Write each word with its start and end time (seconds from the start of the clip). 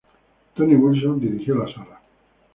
Tony 0.55 0.73
Wilson 0.77 1.19
dirigió 1.19 1.53
la 1.53 1.71
sala. 1.71 2.01